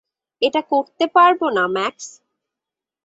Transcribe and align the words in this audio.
এটা 0.41 0.61
করতে 0.69 1.05
পারব 1.07 1.41
না, 1.49 1.63
ম্যাক্স। 1.67 2.07